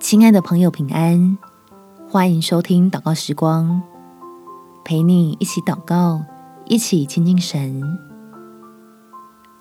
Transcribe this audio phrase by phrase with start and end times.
[0.00, 1.36] 亲爱的朋友，平安！
[2.08, 3.82] 欢迎收听祷告时光，
[4.82, 6.22] 陪你一起祷告，
[6.64, 7.82] 一起亲近神，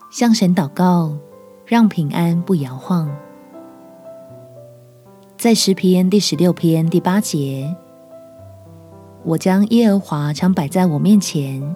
[0.09, 1.13] 向神祷告，
[1.65, 3.13] 让平安不摇晃。
[5.37, 7.75] 在诗篇第十六篇第八节，
[9.25, 11.75] 我将耶和华常摆在我面前，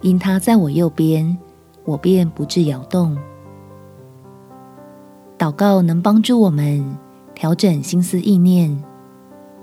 [0.00, 1.38] 因他在我右边，
[1.84, 3.16] 我便不致摇动。
[5.38, 6.84] 祷告能帮助我们
[7.38, 8.82] 调整心思意念，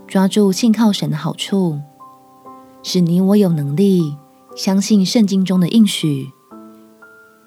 [0.08, 1.82] 抓住信靠神的好处，
[2.82, 4.16] 使你我有能力
[4.56, 6.32] 相信圣经中的应许，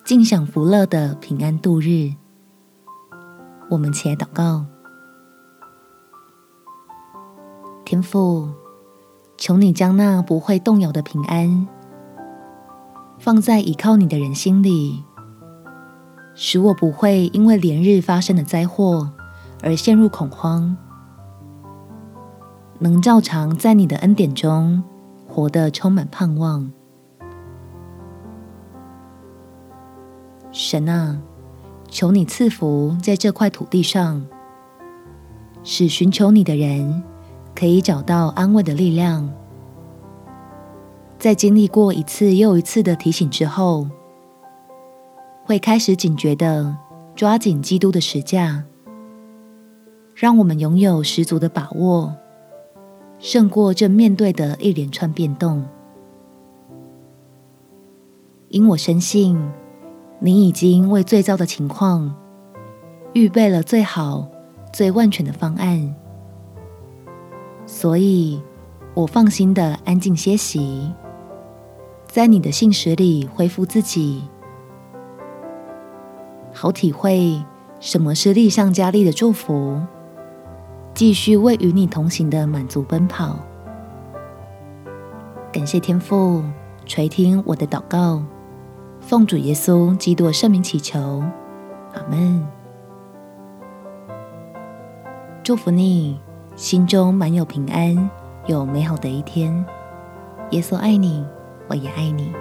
[0.05, 2.13] 尽享福乐的平安度日。
[3.71, 4.67] 我们起来祷告，
[7.87, 8.51] 天父，
[9.39, 11.67] 求你将那不会动摇的平安
[13.19, 15.03] 放在倚靠你的人心里。
[16.35, 19.11] 使我不会因为连日发生的灾祸
[19.63, 20.77] 而陷入恐慌，
[22.79, 24.83] 能照常在你的恩典中
[25.27, 26.71] 活得充满盼望。
[30.53, 31.21] 神啊，
[31.89, 34.27] 求你赐福在这块土地上，
[35.63, 37.03] 使寻求你的人
[37.55, 39.29] 可以找到安慰的力量，
[41.19, 43.87] 在经历过一次又一次的提醒之后，
[45.45, 46.77] 会开始警觉地
[47.15, 48.65] 抓紧基督的十架，
[50.21, 52.13] 让我们拥有十足的把握，
[53.21, 55.65] 胜过正面对的一连串变动。
[58.49, 59.41] 因我深信，
[60.19, 62.17] 你已经为最糟的情况
[63.13, 64.27] 预备了最好、
[64.73, 65.95] 最万全的方案，
[67.65, 68.43] 所以
[68.95, 70.93] 我放心地安静歇息，
[72.09, 74.25] 在你的信实里恢复自己。
[76.53, 77.41] 好体会
[77.79, 79.81] 什么是力上加力的祝福，
[80.99, 83.39] 继续为与你同行的满足奔跑。
[85.53, 86.43] 感谢天父
[86.87, 88.21] 垂听我的祷告，
[89.01, 91.23] 奉主耶稣基督圣名祈求，
[91.95, 92.45] 阿门。
[95.45, 96.19] 祝福你，
[96.57, 98.11] 心中满有平安，
[98.49, 99.65] 有美好的一天。
[100.51, 101.25] 耶稣爱你，
[101.69, 102.33] 我也爱你。